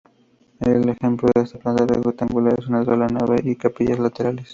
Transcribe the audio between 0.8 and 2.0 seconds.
templo es de planta